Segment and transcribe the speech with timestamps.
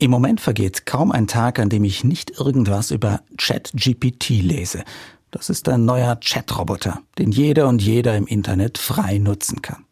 [0.00, 4.82] Im Moment vergeht kaum ein Tag, an dem ich nicht irgendwas über ChatGPT lese.
[5.30, 9.84] Das ist ein neuer Chatroboter, den jeder und jeder im Internet frei nutzen kann.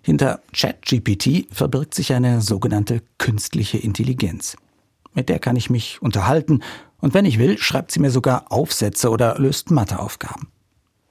[0.00, 4.56] Hinter ChatGPT verbirgt sich eine sogenannte künstliche Intelligenz.
[5.12, 6.62] Mit der kann ich mich unterhalten
[7.02, 10.48] und wenn ich will, schreibt sie mir sogar Aufsätze oder löst Matheaufgaben.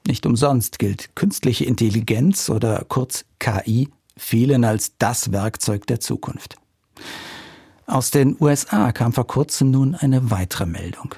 [0.07, 6.55] Nicht umsonst gilt künstliche Intelligenz oder kurz KI vielen als das Werkzeug der Zukunft.
[7.87, 11.15] Aus den USA kam vor kurzem nun eine weitere Meldung.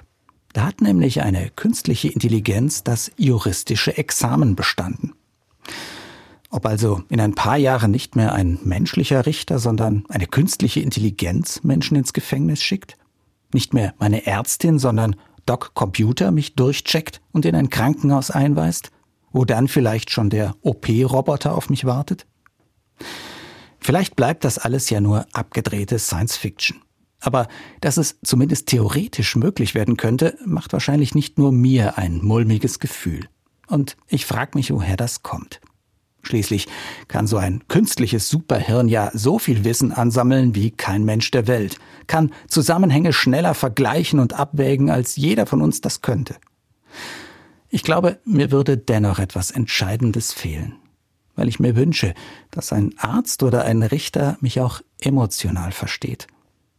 [0.52, 5.14] Da hat nämlich eine künstliche Intelligenz das juristische Examen bestanden.
[6.50, 11.64] Ob also in ein paar Jahren nicht mehr ein menschlicher Richter, sondern eine künstliche Intelligenz
[11.64, 12.98] Menschen ins Gefängnis schickt?
[13.54, 18.92] Nicht mehr meine Ärztin, sondern Doc Computer mich durchcheckt und in ein Krankenhaus einweist,
[19.32, 22.26] wo dann vielleicht schon der OP-Roboter auf mich wartet?
[23.88, 26.82] Vielleicht bleibt das alles ja nur abgedrehte Science Fiction.
[27.22, 27.48] Aber
[27.80, 33.30] dass es zumindest theoretisch möglich werden könnte, macht wahrscheinlich nicht nur mir ein mulmiges Gefühl.
[33.66, 35.62] Und ich frage mich, woher das kommt.
[36.22, 36.68] Schließlich
[37.08, 41.78] kann so ein künstliches Superhirn ja so viel Wissen ansammeln wie kein Mensch der Welt,
[42.08, 46.36] kann Zusammenhänge schneller vergleichen und abwägen, als jeder von uns das könnte.
[47.70, 50.76] Ich glaube, mir würde dennoch etwas Entscheidendes fehlen
[51.38, 52.14] weil ich mir wünsche,
[52.52, 56.28] dass ein Arzt oder ein Richter mich auch emotional versteht,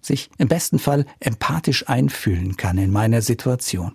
[0.03, 3.95] sich im besten Fall empathisch einfühlen kann in meiner Situation.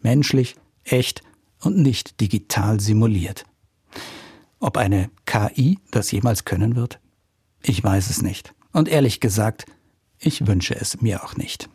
[0.00, 1.22] Menschlich, echt
[1.60, 3.44] und nicht digital simuliert.
[4.58, 6.98] Ob eine KI das jemals können wird?
[7.62, 8.54] Ich weiß es nicht.
[8.72, 9.66] Und ehrlich gesagt,
[10.18, 11.68] ich wünsche es mir auch nicht.